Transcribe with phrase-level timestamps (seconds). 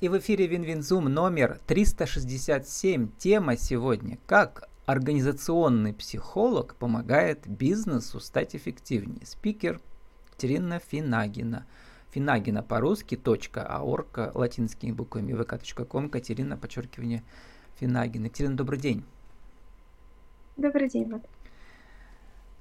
[0.00, 3.08] И в эфире WinWinZoom номер 367.
[3.16, 9.24] Тема сегодня «Как организационный психолог помогает бизнесу стать эффективнее».
[9.24, 9.80] Спикер
[10.30, 11.66] Катерина Финагина.
[12.10, 17.22] Финагина по-русски, точка, а орка латинскими буквами, vk.com, Катерина, подчеркивание,
[17.76, 18.28] Финагина.
[18.28, 19.02] Катерина, добрый день.
[20.58, 21.26] Добрый день, Влад.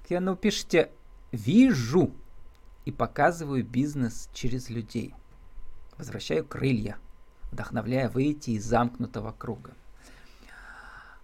[0.04, 0.90] Катерина, ну пишите
[1.34, 2.12] «Вижу
[2.86, 5.14] и показываю бизнес через людей».
[5.98, 6.98] Возвращаю крылья–
[7.56, 9.74] вдохновляя выйти из замкнутого круга.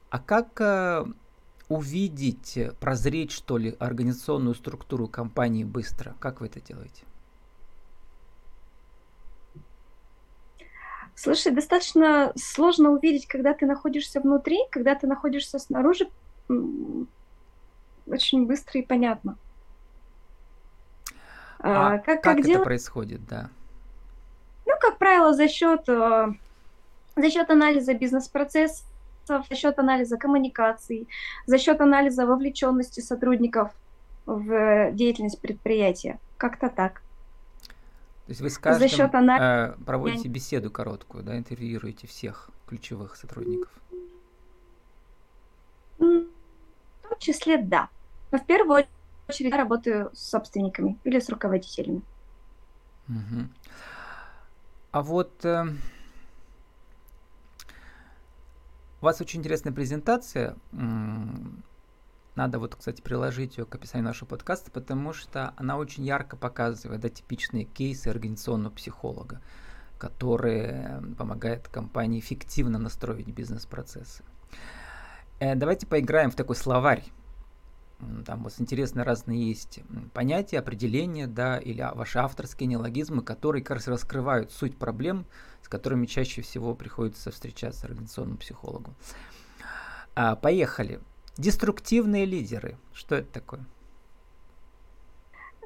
[0.09, 1.05] А как э,
[1.67, 6.15] увидеть, прозреть, что ли, организационную структуру компании быстро?
[6.19, 7.03] Как вы это делаете?
[11.15, 16.09] Слушай, достаточно сложно увидеть, когда ты находишься внутри, когда ты находишься снаружи,
[18.07, 19.37] очень быстро и понятно.
[21.59, 22.63] А, а как, как, как это дел...
[22.63, 23.49] происходит, да?
[25.11, 26.27] Правило, за счет, э,
[27.17, 28.85] за счет анализа бизнес-процессов,
[29.27, 31.05] за счет анализа коммуникаций,
[31.45, 33.73] за счет анализа вовлеченности сотрудников
[34.25, 36.17] в деятельность предприятия.
[36.37, 37.01] Как-то так.
[38.25, 39.73] То есть вы с каждым за счет анали...
[39.73, 43.69] э, проводите беседу короткую, да, интервьюируете всех ключевых сотрудников?
[45.99, 46.23] В
[47.09, 47.89] том числе, да.
[48.31, 48.85] Но в первую
[49.27, 52.01] очередь я работаю с собственниками или с руководителями.
[53.09, 53.49] Угу.
[54.91, 55.65] А вот э,
[59.01, 60.57] у вас очень интересная презентация.
[62.35, 67.01] Надо вот, кстати, приложить ее к описанию нашего подкаста, потому что она очень ярко показывает
[67.01, 69.41] да, типичные кейсы организационного психолога,
[69.97, 74.23] которые помогают компании эффективно настроить бизнес-процессы.
[75.39, 77.03] Э, давайте поиграем в такой словарь
[78.25, 79.79] там вот интересные разные есть
[80.13, 85.25] понятия, определения, да, или ваши авторские неологизмы, которые как раз раскрывают суть проблем,
[85.61, 88.93] с которыми чаще всего приходится встречаться организационному психологу.
[90.15, 90.99] А, поехали.
[91.37, 92.77] Деструктивные лидеры.
[92.93, 93.65] Что это такое?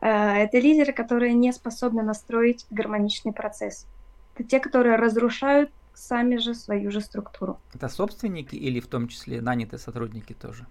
[0.02, 3.88] Э, это лидеры, которые не способны настроить гармоничный процесс.
[4.36, 7.60] Это те, которые разрушают сами же свою же структуру.
[7.74, 10.68] Это собственники или в том числе нанятые сотрудники тоже?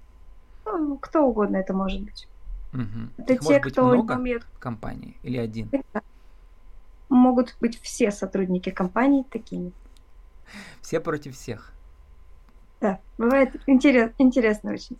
[0.64, 2.28] Ну, кто угодно это может быть.
[2.72, 3.22] Угу.
[3.22, 4.44] Это Их те, может кто много умеет...
[4.58, 5.70] компаний или один?
[7.08, 9.72] Могут быть все сотрудники компании такими.
[10.80, 11.72] Все против всех.
[12.80, 14.98] Да, бывает интерес, интересно очень.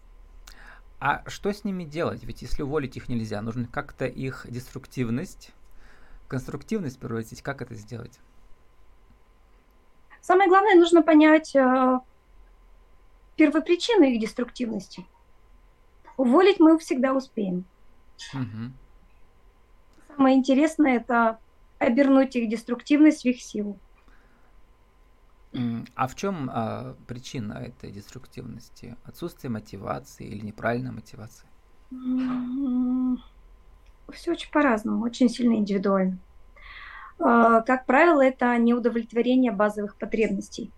[1.00, 2.22] А что с ними делать?
[2.24, 5.50] Ведь если уволить их нельзя, нужно как-то их деструктивность,
[6.28, 7.42] конструктивность превратить.
[7.42, 8.18] Как это сделать?
[10.22, 11.98] Самое главное, нужно понять э,
[13.36, 15.04] первопричину их деструктивности.
[16.16, 17.64] Уволить мы всегда успеем.
[18.32, 18.72] Угу.
[20.08, 21.38] Самое интересное это
[21.78, 23.78] обернуть их деструктивность в их силу.
[25.94, 28.96] А в чем а, причина этой деструктивности?
[29.04, 31.48] Отсутствие мотивации или неправильная мотивация?
[34.12, 36.18] Все очень по-разному, очень сильно индивидуально.
[37.20, 40.72] А, как правило, это неудовлетворение базовых потребностей.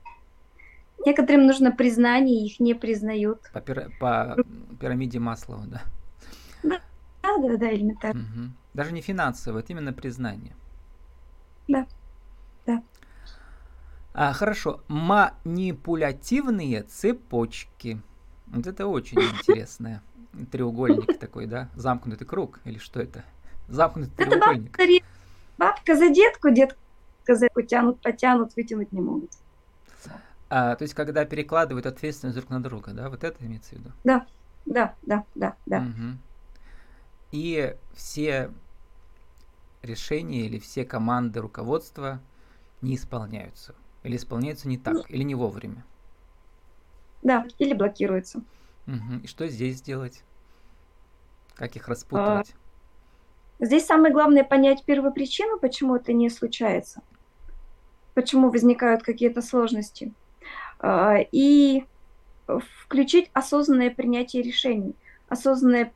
[1.06, 3.40] Некоторым нужно признание, их не признают.
[3.52, 3.92] По, пир...
[4.00, 4.36] по
[4.80, 5.82] пирамиде Маслова, да?
[6.64, 6.80] Да,
[7.22, 8.22] да, да, элементарно.
[8.22, 8.50] Угу.
[8.74, 10.56] Даже не финансово, это именно признание.
[11.68, 11.86] Да,
[12.66, 12.82] да.
[14.14, 14.80] А, хорошо.
[14.88, 18.02] Манипулятивные цепочки.
[18.48, 20.02] Вот это очень интересное.
[20.50, 21.68] Треугольник такой, да?
[21.76, 23.24] Замкнутый круг или что это?
[23.68, 24.76] Замкнутый это треугольник.
[24.76, 24.92] Бабка,
[25.56, 26.76] бабка за детку, детка
[27.28, 29.30] за детку тянут, потянут, вытянуть не могут.
[30.48, 33.90] А, то есть, когда перекладывают ответственность друг на друга, да, вот это имеется в виду?
[34.04, 34.26] Да,
[34.64, 35.78] да, да, да, да.
[35.78, 36.18] Угу.
[37.32, 38.50] И все
[39.82, 42.20] решения или все команды руководства
[42.80, 43.74] не исполняются.
[44.02, 45.84] Или исполняются не так, ну, или не вовремя.
[47.22, 48.40] Да, или блокируются.
[48.86, 49.24] Угу.
[49.24, 50.22] И что здесь делать?
[51.56, 52.54] Как их распутывать?
[53.58, 57.02] А, здесь самое главное понять первую причину, почему это не случается.
[58.14, 60.12] Почему возникают какие-то сложности.
[60.78, 61.84] А, и
[62.46, 64.94] включить осознанное принятие решений,
[65.28, 65.92] осознанное,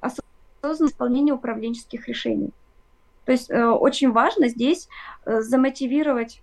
[0.00, 2.50] осознанное исполнение управленческих решений.
[3.24, 4.88] То есть э, очень важно здесь
[5.24, 6.42] э, замотивировать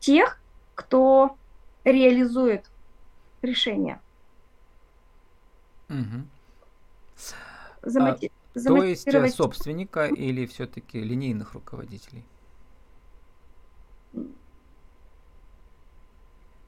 [0.00, 0.40] тех,
[0.74, 1.36] кто
[1.84, 2.64] реализует
[3.42, 4.00] решение.
[5.90, 6.24] Угу.
[7.82, 12.24] Замоти- а, то есть э, собственника или все-таки линейных руководителей?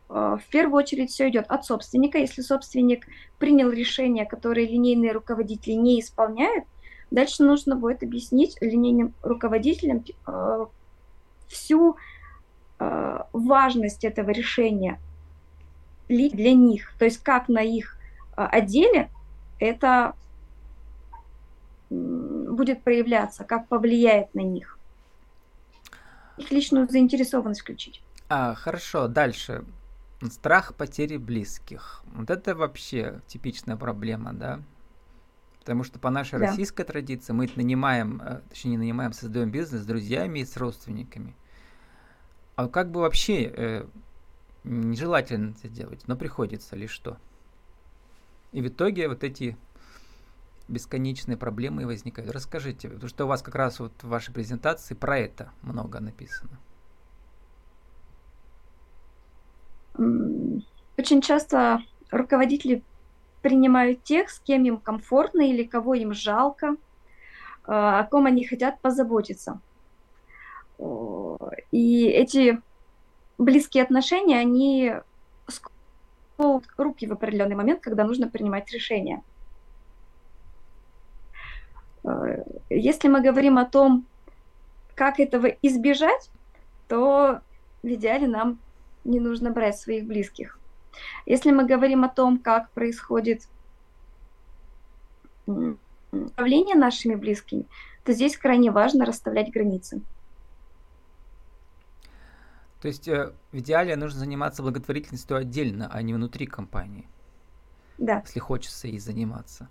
[0.08, 2.18] Э, в первую очередь все идет от собственника.
[2.18, 3.06] Если собственник
[3.38, 6.64] принял решение, которое линейные руководители не исполняют,
[7.10, 10.66] дальше нужно будет объяснить линейным руководителям э,
[11.48, 11.96] всю
[13.32, 15.00] важность этого решения
[16.08, 17.98] для них, то есть как на их
[18.36, 19.10] отделе
[19.58, 20.14] это
[21.90, 24.78] будет проявляться, как повлияет на них.
[26.36, 28.00] Их личную заинтересованность включить.
[28.28, 29.64] А, хорошо, дальше.
[30.22, 32.02] Страх потери близких.
[32.06, 34.60] Вот это вообще типичная проблема, да?
[35.60, 36.46] Потому что по нашей да.
[36.46, 41.36] российской традиции мы нанимаем, э, точнее не нанимаем, создаем бизнес с друзьями и с родственниками.
[42.56, 43.86] А как бы вообще э,
[44.64, 47.18] нежелательно это делать, но приходится ли что?
[48.52, 49.56] И в итоге вот эти
[50.68, 52.30] бесконечные проблемы возникают.
[52.30, 56.58] Расскажите, потому что у вас как раз вот в вашей презентации про это много написано.
[59.98, 62.82] Очень часто руководители
[63.42, 66.76] принимают тех, с кем им комфортно или кого им жалко,
[67.64, 69.60] а, о ком они хотят позаботиться.
[71.72, 72.60] И эти
[73.36, 74.94] близкие отношения, они
[76.76, 79.22] руки в определенный момент, когда нужно принимать решения.
[82.04, 84.06] Э, если мы говорим о том,
[84.94, 86.30] как этого избежать,
[86.86, 87.40] то
[87.82, 88.58] в идеале нам
[89.08, 90.58] не нужно брать своих близких.
[91.26, 93.48] Если мы говорим о том, как происходит
[95.46, 97.66] управление нашими близкими,
[98.04, 100.02] то здесь крайне важно расставлять границы.
[102.80, 107.08] То есть э, в идеале нужно заниматься благотворительностью отдельно, а не внутри компании.
[107.98, 108.22] Да.
[108.24, 109.68] Если хочется ей заниматься.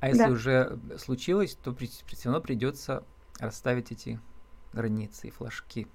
[0.00, 0.30] А если да.
[0.30, 3.04] уже случилось, то все равно придется
[3.38, 4.20] расставить эти
[4.72, 5.86] границы и флажки.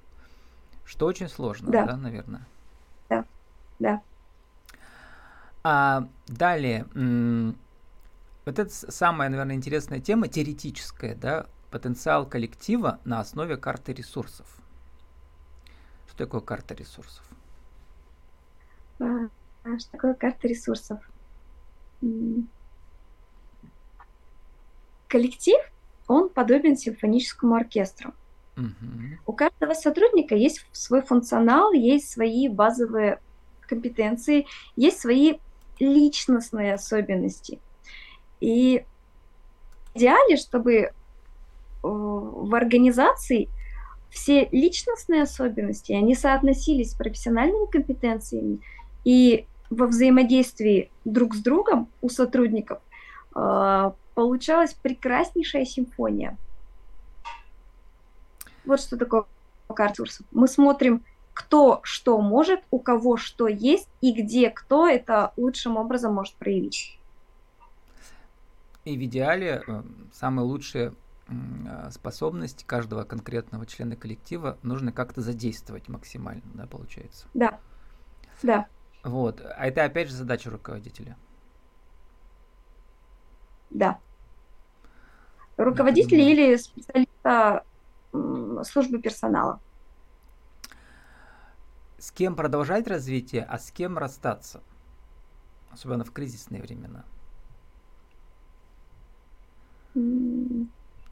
[0.85, 2.45] Что очень сложно, да, да наверное?
[3.09, 3.25] Да,
[3.79, 4.01] да.
[5.63, 6.85] А далее,
[8.45, 14.45] вот это самая, наверное, интересная тема, теоретическая, да, потенциал коллектива на основе карты ресурсов.
[16.07, 17.25] Что такое карта ресурсов?
[18.99, 19.27] А,
[19.63, 20.99] а что такое карта ресурсов?
[25.07, 25.57] коллектив,
[26.07, 28.13] он подобен симфоническому оркестру.
[29.25, 33.19] У каждого сотрудника есть свой функционал, есть свои базовые
[33.61, 35.35] компетенции, есть свои
[35.79, 37.59] личностные особенности.
[38.39, 38.85] И
[39.93, 40.91] в идеале, чтобы э,
[41.83, 43.49] в организации
[44.09, 48.59] все личностные особенности, они соотносились с профессиональными компетенциями,
[49.03, 52.79] и во взаимодействии друг с другом у сотрудников
[53.35, 56.37] э, получалась прекраснейшая симфония.
[58.65, 59.25] Вот что такое
[59.69, 60.25] ресурсов.
[60.31, 61.03] Мы смотрим,
[61.33, 66.97] кто что может, у кого что есть и где кто это лучшим образом может проявить.
[68.85, 69.83] И в идеале э,
[70.13, 70.94] самые лучшие
[71.27, 77.27] э, способности каждого конкретного члена коллектива нужно как-то задействовать максимально, да, получается?
[77.33, 77.59] Да,
[78.44, 78.67] да.
[79.03, 81.17] Вот, а это опять же задача руководителя.
[83.71, 84.00] Да.
[85.57, 87.63] Руководителя или специалиста
[88.63, 89.59] службы персонала.
[91.97, 94.62] С кем продолжать развитие, а с кем расстаться?
[95.71, 97.03] Особенно в кризисные времена.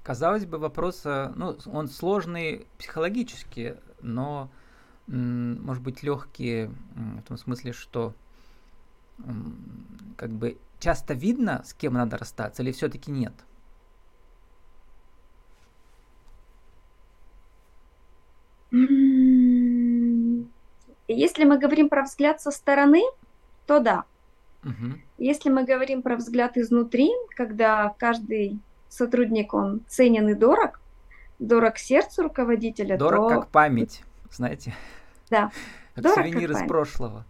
[0.04, 4.50] Казалось бы, вопрос, э, ну, он сложный психологически, но,
[5.08, 8.14] может быть, легкий в том смысле, что
[10.18, 13.34] как бы часто видно, с кем надо расстаться, или все-таки нет?
[21.14, 23.04] Если мы говорим про взгляд со стороны,
[23.66, 24.04] то да.
[24.64, 24.94] Угу.
[25.18, 30.80] Если мы говорим про взгляд изнутри, когда каждый сотрудник, он ценен и дорог,
[31.40, 33.40] дорог сердцу руководителя, дорог то...
[33.40, 34.74] как память, знаете?
[35.30, 35.52] Да.
[35.96, 37.26] Как дорог сувенир как из прошлого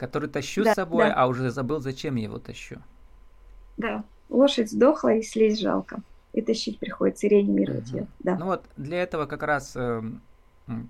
[0.00, 1.14] который тащу да, с собой, да.
[1.14, 2.78] а уже забыл, зачем я его тащу.
[3.76, 6.00] Да, лошадь сдохла и слезть жалко.
[6.32, 7.98] И тащить приходится, реанимировать угу.
[7.98, 8.06] ее.
[8.20, 8.36] Да.
[8.36, 10.02] Ну вот для этого как раз э,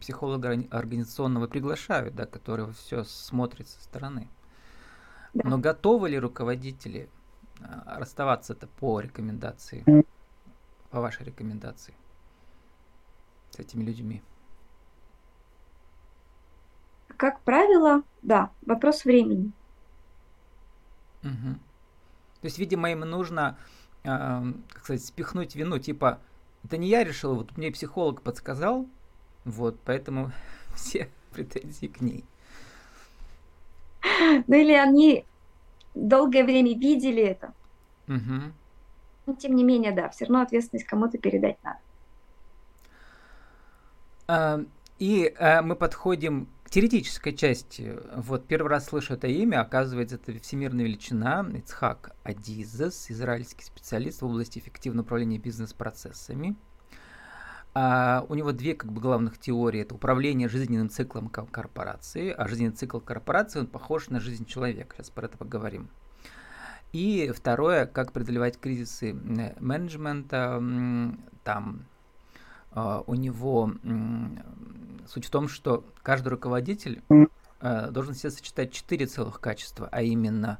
[0.00, 4.28] психолога организационного приглашают, да, который все смотрит со стороны.
[5.34, 5.48] Да.
[5.48, 7.08] Но готовы ли руководители
[7.60, 9.84] э, расставаться это по рекомендации,
[10.90, 11.94] по вашей рекомендации
[13.50, 14.22] с этими людьми?
[17.16, 19.52] Как правило, да, вопрос времени.
[21.22, 21.54] Угу.
[22.40, 23.58] То есть, видимо, им нужно,
[24.04, 24.08] э,
[24.70, 26.20] как сказать, спихнуть вину, типа,
[26.64, 28.86] это не я решил, вот мне психолог подсказал,
[29.44, 30.32] вот, поэтому
[30.74, 32.24] все претензии к ней.
[34.46, 35.24] Ну или они
[35.94, 37.52] долгое время видели это.
[38.08, 38.52] Угу.
[39.26, 41.78] Но тем не менее, да, все равно ответственность кому-то передать надо.
[44.26, 44.60] А,
[44.98, 47.98] и э, мы подходим к к теоретической части.
[48.14, 51.44] Вот первый раз слышу это имя, оказывается, это всемирная величина.
[51.52, 56.54] Ицхак Адизес, израильский специалист в области эффективного управления бизнес-процессами.
[57.72, 59.82] А у него две как бы главных теории.
[59.82, 64.96] Это управление жизненным циклом корпорации, а жизненный цикл корпорации он похож на жизнь человека.
[64.96, 65.88] Сейчас про это поговорим.
[66.92, 70.60] И второе, как преодолевать кризисы менеджмента.
[71.44, 71.86] Там
[72.72, 73.72] а, у него
[75.06, 77.02] суть в том, что каждый руководитель
[77.60, 80.58] э, должен себе сочетать четыре целых качества, а именно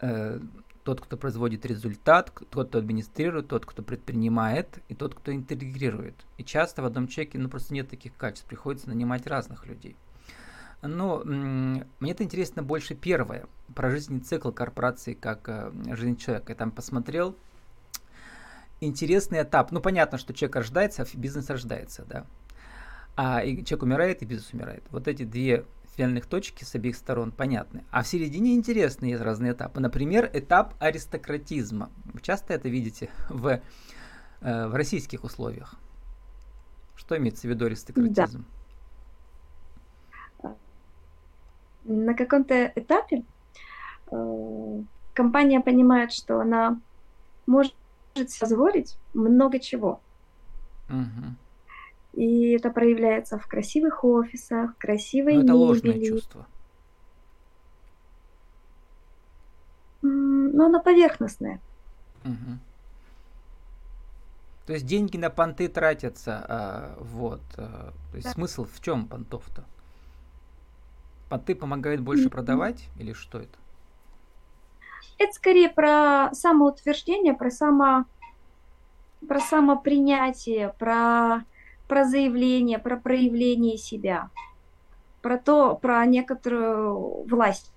[0.00, 0.40] э,
[0.84, 6.14] тот, кто производит результат, тот, кто администрирует, тот, кто предпринимает, и тот, кто интегрирует.
[6.36, 9.96] И часто в одном человеке ну, просто нет таких качеств, приходится нанимать разных людей.
[10.82, 16.52] Но мне это интересно больше первое, про жизненный цикл корпорации как э, жизнь человека.
[16.52, 17.34] Я там посмотрел,
[18.80, 19.72] интересный этап.
[19.72, 22.26] Ну, понятно, что человек рождается, а бизнес рождается, да.
[23.16, 24.84] А и человек умирает, и бизнес умирает.
[24.90, 25.64] Вот эти две
[25.94, 27.84] финальных точки с обеих сторон понятны.
[27.90, 29.80] А в середине интересные есть разные этапы.
[29.80, 31.90] Например, этап аристократизма.
[32.12, 33.60] Вы часто это видите в,
[34.40, 35.76] э, в российских условиях.
[36.96, 38.44] Что имеется в виду аристократизм?
[40.42, 40.56] Да.
[41.84, 43.24] На каком-то этапе
[44.10, 44.82] э,
[45.12, 46.80] компания понимает, что она
[47.46, 47.74] может
[48.40, 50.00] позволить много чего.
[50.88, 51.43] Угу.
[52.16, 55.56] И это проявляется в красивых офисах, красивой Но это мебели.
[55.56, 56.46] ложное чувство.
[60.02, 61.60] Но оно поверхностное.
[62.24, 62.58] Угу.
[64.66, 67.42] То есть деньги на понты тратятся, а, вот.
[67.56, 68.32] А, то есть да.
[68.32, 69.64] смысл в чем понтов-то?
[71.28, 73.58] Понты помогают больше продавать или что это?
[75.18, 78.04] Это скорее про самоутверждение, про само
[79.26, 81.44] про самопринятие, про
[81.94, 84.28] про заявление, про проявление себя,
[85.22, 87.70] про то, про некоторую власть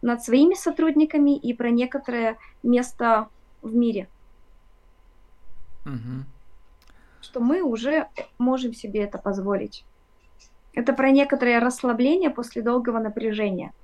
[0.00, 3.28] над своими сотрудниками и про некоторое место
[3.60, 4.08] в мире.
[5.84, 6.24] Угу.
[7.20, 8.08] Что мы уже
[8.38, 9.84] можем себе это позволить.
[10.72, 13.74] Это про некоторое расслабление после долгого напряжения.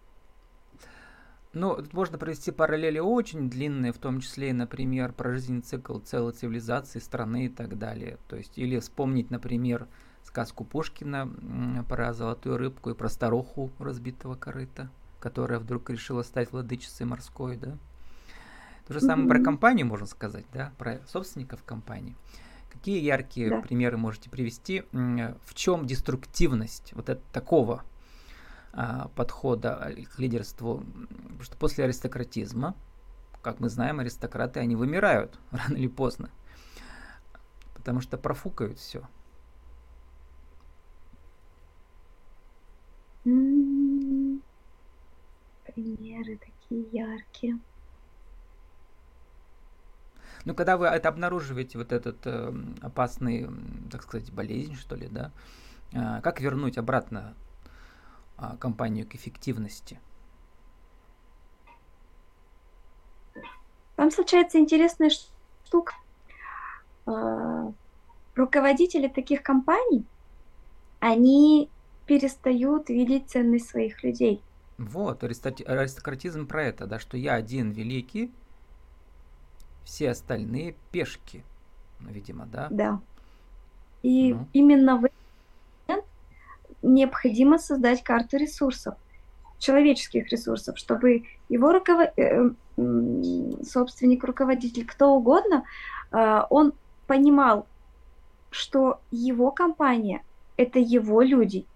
[1.57, 6.35] Ну, тут можно провести параллели очень длинные, в том числе, например, про жизненный цикл целой
[6.35, 8.19] цивилизации, страны и так далее.
[8.29, 9.89] То есть, или вспомнить, например,
[10.23, 11.33] сказку Пушкина
[11.89, 17.79] про золотую рыбку и про старуху разбитого корыта, которая вдруг решила стать владычицей морской, да.
[18.87, 19.31] То же самое mm-hmm.
[19.31, 22.17] про компанию можно сказать, да, про собственников компании.
[22.71, 23.63] Какие яркие да.
[23.63, 24.85] примеры можете привести?
[24.93, 27.83] В чем деструктивность вот это, такого
[29.15, 32.75] подхода к лидерству, потому что после аристократизма,
[33.43, 36.31] как мы знаем, аристократы, они вымирают рано или поздно,
[37.75, 39.09] потому что профукают все.
[45.75, 47.59] Примеры такие яркие.
[50.45, 53.49] Ну, когда вы это обнаруживаете, вот этот э, опасный,
[53.91, 55.33] так сказать, болезнь, что ли, да,
[55.93, 57.46] э, как вернуть обратно а,
[58.59, 59.99] компанию к эффективности?
[63.97, 65.11] Там случается интересная
[65.65, 65.95] штука.
[67.07, 67.73] А,
[68.35, 70.05] руководители таких компаний,
[71.01, 71.71] они
[72.07, 74.43] перестают видеть ценность своих людей.
[74.79, 78.31] Вот, аристократизм про это, да, что я один великий,
[79.85, 81.43] все остальные пешки,
[82.01, 82.69] видимо, да?
[82.71, 83.01] Да.
[84.03, 84.47] И ну.
[84.53, 85.09] именно в
[86.83, 88.95] необходимо создать карту ресурсов,
[89.59, 92.11] человеческих ресурсов, чтобы его руковод...
[92.17, 95.65] Э, собственник, руководитель, кто угодно,
[96.13, 96.75] э, он
[97.07, 97.67] понимал,
[98.51, 100.23] что его компания–
[100.57, 101.67] это его люди.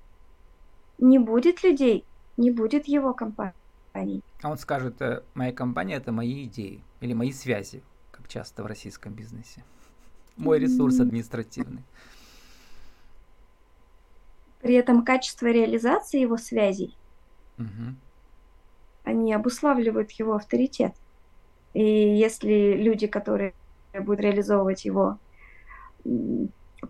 [0.99, 2.05] Не будет людей,
[2.37, 4.23] не будет его компании.
[4.43, 8.67] А он скажет, э, моя компания– это мои идеи или мои связи, как часто в
[8.67, 9.65] российском бизнесе.
[10.37, 11.83] Мой ресурс административный.
[14.61, 16.95] При этом качество реализации его связей,
[17.59, 17.95] угу.
[19.05, 20.93] они обуславливают его авторитет.
[21.73, 23.55] И если люди, которые
[23.95, 25.19] будут реализовывать его,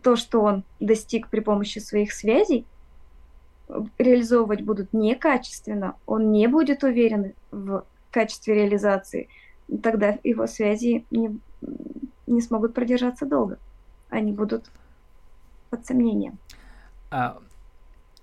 [0.03, 2.65] то, что он достиг при помощи своих связей,
[3.99, 9.29] реализовывать будут некачественно, он не будет уверен в качестве реализации,
[9.83, 11.39] тогда его связи не,
[12.27, 13.59] не смогут продержаться долго.
[14.09, 14.71] Они будут
[15.71, 16.39] под сомнением.
[17.11, 17.39] А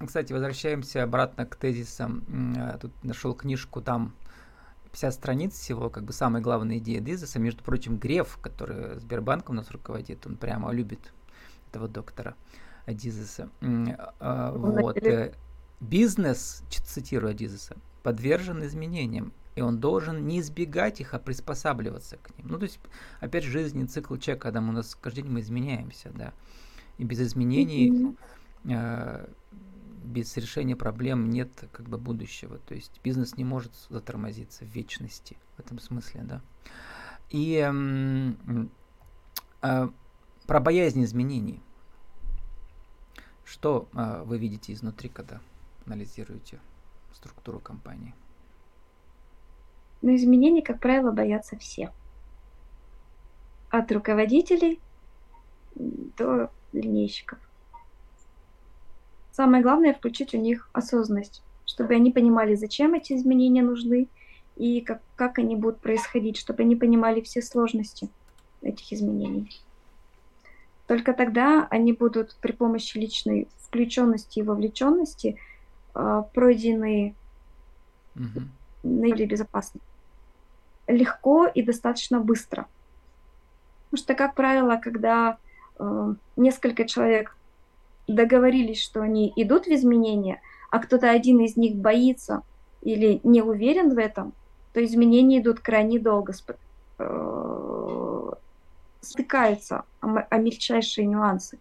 [0.05, 2.55] кстати, возвращаемся обратно к тезисам.
[2.57, 4.13] Э, тут нашел книжку, там
[4.91, 7.39] 50 страниц всего, как бы самая главная идея Дизеса.
[7.39, 11.13] Между прочим, Греф, который Сбербанком у нас руководит, он прямо любит
[11.69, 12.35] этого доктора
[12.87, 13.49] Дизеса.
[14.19, 14.97] А, вот.
[14.97, 15.33] Э,
[15.79, 22.47] бизнес, цитирую Адизеса, подвержен изменениям, и он должен не избегать их, а приспосабливаться к ним.
[22.47, 22.79] Ну, то есть,
[23.19, 26.33] опять же, жизненный цикл человека, когда мы у нас каждый день мы изменяемся, да.
[26.97, 28.15] И без изменений,
[28.65, 29.27] э,
[30.07, 32.57] без решения проблем нет как бы будущего.
[32.59, 36.41] То есть бизнес не может затормозиться в вечности в этом смысле, да.
[37.29, 37.57] И
[39.61, 39.87] э,
[40.47, 41.61] про боязнь изменений.
[43.43, 45.39] Что э, вы видите изнутри, когда
[45.85, 46.59] анализируете
[47.13, 48.13] структуру компании?
[50.01, 51.91] Но изменений, как правило, боятся все.
[53.69, 54.79] От руководителей
[55.75, 57.39] до линейщиков.
[59.37, 64.07] Самое главное включить у них осознанность, чтобы они понимали, зачем эти изменения нужны
[64.55, 68.09] и как, как они будут происходить, чтобы они понимали все сложности
[68.63, 69.61] этих изменений.
[70.87, 75.37] Только тогда они будут при помощи личной включенности и вовлеченности
[75.93, 77.13] э, пройдены
[78.15, 78.41] угу.
[78.81, 79.81] наиболее безопасно.
[80.87, 82.65] Легко и достаточно быстро.
[83.91, 85.37] Потому что, как правило, когда
[85.77, 87.36] э, несколько человек
[88.07, 92.43] договорились, что они идут в изменения, а кто-то один из них боится
[92.81, 94.33] или не уверен в этом,
[94.73, 96.33] то изменения идут крайне долго,
[96.99, 98.31] э,
[99.01, 101.59] стыкаются о, мельчайшие нюансы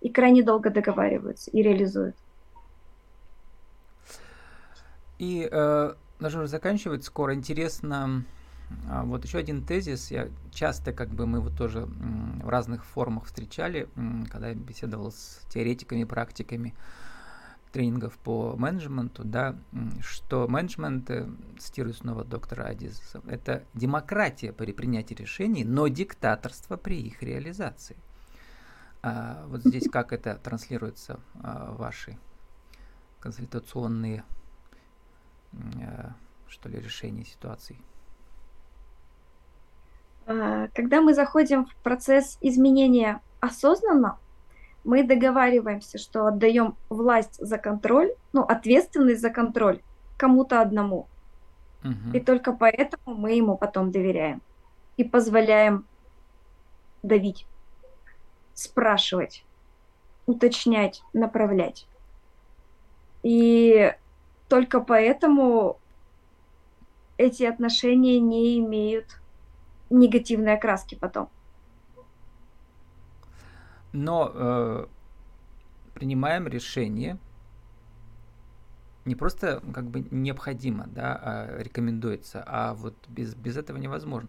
[0.00, 2.16] и крайне долго договариваются и реализуют.
[5.18, 7.34] И э, даже уже заканчивать скоро.
[7.34, 8.24] Интересно,
[9.04, 10.10] вот еще один тезис.
[10.10, 13.88] Я часто, как бы мы его тоже в разных формах встречали,
[14.30, 16.74] когда я беседовал с теоретиками, практиками
[17.74, 19.56] тренингов по менеджменту, да,
[20.00, 21.28] что менеджмент, э,
[21.58, 27.96] цитирую снова доктора Адиза, это демократия при принятии решений, но диктаторство при их реализации.
[29.02, 32.16] А, вот здесь как это транслируется а, в ваши
[33.18, 34.22] консультационные
[35.82, 36.14] а,
[36.46, 37.76] что ли, решения ситуаций?
[40.26, 44.18] А, когда мы заходим в процесс изменения осознанно,
[44.84, 49.80] мы договариваемся, что отдаем власть за контроль, ну, ответственность за контроль
[50.16, 51.08] кому-то одному.
[51.82, 52.16] Угу.
[52.16, 54.42] И только поэтому мы ему потом доверяем
[54.96, 55.86] и позволяем
[57.02, 57.46] давить,
[58.54, 59.44] спрашивать,
[60.26, 61.86] уточнять, направлять.
[63.22, 63.94] И
[64.48, 65.78] только поэтому
[67.16, 69.18] эти отношения не имеют
[69.94, 71.28] негативной окраски потом.
[73.92, 74.86] Но э,
[75.94, 77.18] принимаем решение
[79.04, 84.28] не просто как бы необходимо, да, а рекомендуется, а вот без, без этого невозможно.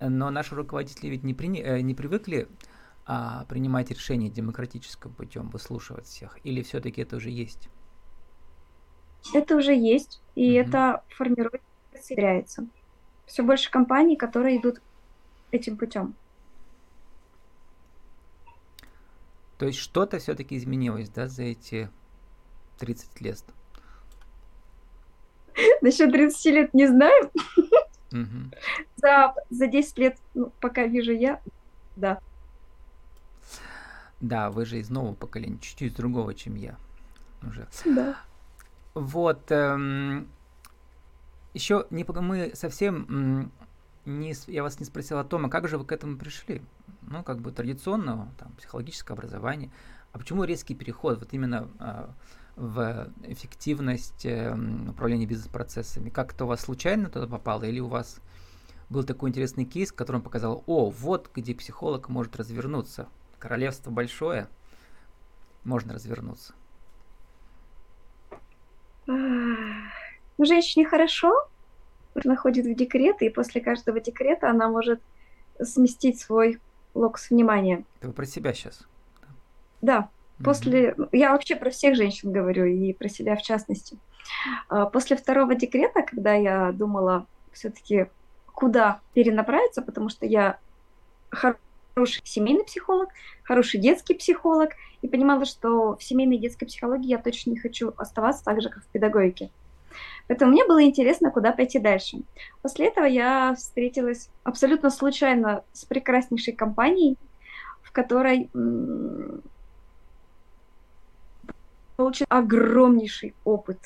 [0.00, 2.48] Но наши руководители ведь не, при, э, не привыкли
[3.06, 7.68] а, принимать решения демократическим путем, выслушивать всех, или все-таки это уже есть?
[9.32, 10.68] Это уже есть, и угу.
[10.68, 11.62] это формирует
[12.02, 12.66] теряется.
[13.26, 14.80] Все больше компаний, которые идут
[15.50, 16.14] этим путем.
[19.58, 21.90] То есть что-то все-таки изменилось, да, за эти
[22.78, 23.42] 30 лет?
[25.80, 27.30] Насчет 30 лет не знаю.
[28.12, 28.54] Угу.
[28.96, 31.40] За, за 10 лет, ну, пока вижу я,
[31.96, 32.20] да.
[34.20, 36.76] Да, вы же из нового поколения, чуть-чуть другого, чем я.
[37.42, 37.68] Уже.
[37.84, 38.16] Да.
[38.94, 39.50] Вот.
[39.52, 40.28] Эм,
[41.52, 43.52] еще не, мы совсем
[44.06, 46.62] не, я вас не спросил о том, а как же вы к этому пришли?
[47.02, 49.70] Ну, как бы традиционного, там, психологическое образование.
[50.12, 52.06] А почему резкий переход вот именно э,
[52.56, 54.56] в эффективность э,
[54.88, 56.08] управления бизнес-процессами?
[56.08, 58.20] Как-то у вас случайно туда попало или у вас
[58.88, 63.08] был такой интересный кейс, которым показал, о, вот где психолог может развернуться.
[63.38, 64.48] Королевство большое,
[65.64, 66.54] можно развернуться.
[69.06, 71.32] Ну, женщине хорошо,
[72.24, 75.00] находит в декрет, и после каждого декрета она может
[75.60, 76.60] сместить свой
[76.94, 77.84] локус внимания.
[77.98, 78.86] Это вы про себя сейчас?
[79.82, 80.08] Да.
[80.42, 81.08] После, mm-hmm.
[81.12, 83.98] я вообще про всех женщин говорю и про себя в частности.
[84.68, 88.06] А, после второго декрета, когда я думала все-таки
[88.52, 90.58] куда перенаправиться, потому что я
[91.30, 93.10] хороший семейный психолог,
[93.42, 94.70] хороший детский психолог,
[95.02, 98.68] и понимала, что в семейной и детской психологии я точно не хочу оставаться так же,
[98.68, 99.50] как в педагогике.
[100.28, 102.18] Поэтому мне было интересно, куда пойти дальше.
[102.62, 107.16] После этого я встретилась абсолютно случайно с прекраснейшей компанией,
[107.82, 108.50] в которой
[111.96, 113.80] получил огромнейший опыт.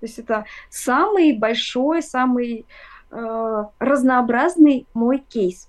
[0.00, 2.66] То есть это самый большой, самый
[3.10, 5.68] э, разнообразный мой кейс.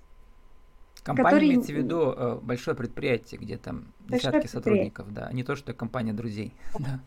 [1.02, 1.48] Компания который...
[1.48, 5.72] имеется в виду э, большое предприятие, где там большое десятки сотрудников, да, не то, что
[5.72, 6.52] компания друзей.
[6.78, 7.00] Да.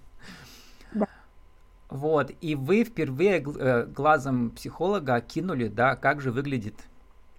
[1.89, 6.75] Вот, и вы впервые э, глазом психолога окинули, да, как же выглядит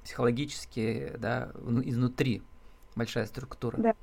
[0.03, 1.51] психологически, да,
[1.85, 2.43] изнутри
[2.97, 3.77] большая структура.
[3.77, 3.95] Да.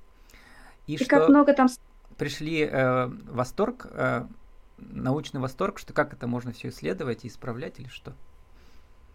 [0.86, 1.68] И, И что как много там...
[2.18, 4.26] пришли э, восторг, э,
[4.78, 8.14] научный восторг, что как это можно все исследовать и исправлять или что?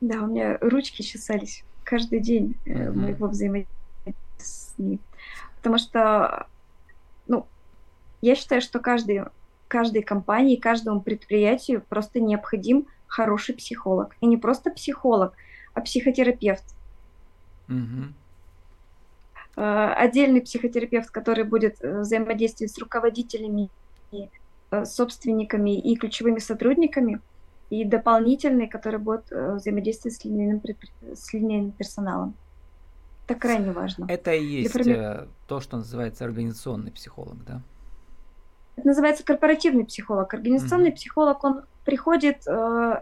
[0.03, 3.01] Да, у меня ручки чесались каждый день э, Мгм.
[3.01, 5.01] моего взаимодействия с ним.
[5.57, 6.47] Потому что,
[7.27, 7.47] ну,
[8.21, 9.23] я считаю, что каждый,
[9.73, 14.15] каждой компании, каждому предприятию просто необходим хороший психолог.
[14.21, 15.33] И не просто психолог,
[15.73, 16.65] а психотерапевт.
[19.57, 23.71] Э, Отдельный психотерапевт, который будет э, взаимодействовать с руководителями,
[24.13, 27.21] э, собственниками и ключевыми сотрудниками,
[27.71, 30.61] и дополнительный, который будет взаимодействовать с линейным,
[31.15, 32.35] с линейным персоналом.
[33.27, 34.05] Это крайне важно.
[34.09, 37.63] Это и есть э, то, что называется организационный психолог, да?
[38.77, 40.33] Это называется корпоративный психолог.
[40.33, 40.95] Организационный Мгм.
[40.97, 43.01] психолог, он приходит, э,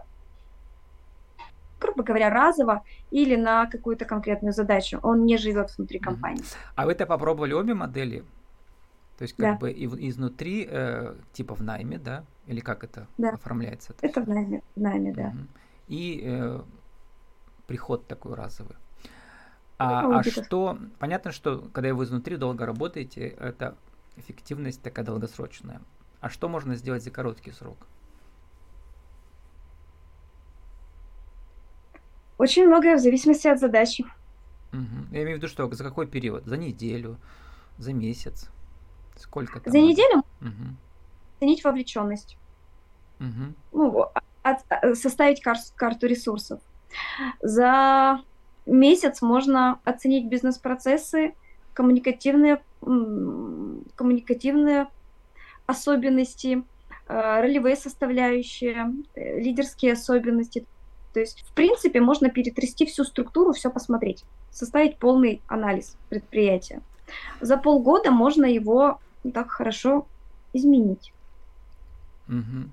[1.79, 4.99] грубо говоря, разово или на какую-то конкретную задачу.
[5.01, 6.05] Он не живет внутри Мгм.
[6.05, 6.43] компании.
[6.75, 8.23] А вы-то попробовали обе модели?
[9.17, 9.57] То есть как Да.
[9.57, 12.25] бы и изнутри, э, типа в найме, да?
[12.47, 13.29] Или как это Да.
[13.29, 13.95] оформляется?
[14.01, 15.27] Это в найме, в найме, да.
[15.27, 15.47] Мгм.
[15.87, 16.59] И э,
[17.67, 18.75] приход такой разовый.
[19.79, 23.77] А, а что, понятно, что когда вы изнутри долго работаете, это
[24.17, 25.81] эффективность такая долгосрочная.
[26.19, 27.77] А что можно сделать за короткий срок?
[32.37, 34.05] Очень многое в зависимости от задачи.
[34.71, 35.07] Мгм.
[35.11, 36.45] Я имею в виду, что за какой период?
[36.45, 37.17] За неделю,
[37.77, 38.49] за месяц?
[39.15, 39.71] Сколько там?
[39.71, 39.89] За надо?
[39.91, 40.77] неделю Мгм.
[41.37, 42.37] оценить вовлеченность.
[43.19, 43.55] Мгм.
[43.71, 44.07] ну,
[44.41, 46.59] от- э, составить кар- карту ресурсов.
[47.39, 48.19] За
[48.65, 51.35] месяц можно оценить бизнес-процессы,
[51.75, 54.87] коммуникативные, коммуникативные
[55.65, 56.63] особенности,
[57.07, 60.65] э, ролевые составляющие, э, лидерские особенности.
[61.13, 66.81] То есть, в принципе, можно перетрясти всю структуру, все посмотреть, составить полный анализ предприятия.
[67.41, 68.99] За полгода можно его
[69.33, 70.07] так хорошо
[70.53, 71.13] изменить.
[72.27, 72.71] Мгм.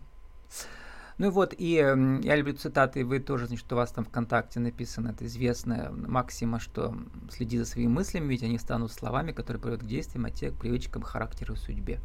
[1.19, 5.09] Ну и вот, и я люблю цитаты, вы тоже, значит, у вас там ВКонтакте написано,
[5.09, 6.97] это известная максима, что
[7.29, 10.55] следи за своими мыслями, ведь они станут словами, которые приводят к действиям, а те к
[10.55, 12.01] привычкам, характеру судьбе.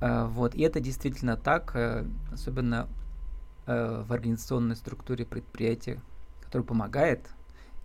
[0.00, 2.88] Э, Вот, и это действительно так, э, особенно
[3.66, 6.00] э, в организационной структуре предприятия,
[6.44, 7.28] который помогает,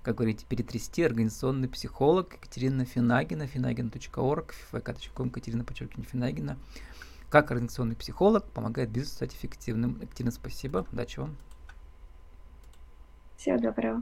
[0.01, 6.57] как говорите, перетрясти организационный психолог Екатерина Финагина, finagina.org, vk.com, Екатерина, подчеркивание, Финагина.
[7.29, 9.99] Как организационный психолог помогает бизнесу стать эффективным.
[10.01, 10.85] Екатерина, спасибо.
[10.91, 11.35] Удачи вам.
[13.35, 14.01] Всего доброго.